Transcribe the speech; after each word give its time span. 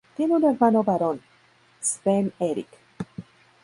Tiene 0.17 0.33
un 0.33 0.43
hermano 0.43 0.83
varón, 0.83 1.21
Sven 1.79 2.33
Erik. 2.39 2.69